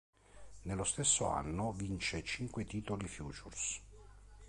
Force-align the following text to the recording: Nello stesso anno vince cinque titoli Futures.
Nello 0.63 0.83
stesso 0.83 1.27
anno 1.27 1.73
vince 1.73 2.23
cinque 2.23 2.65
titoli 2.65 3.07
Futures. 3.07 3.81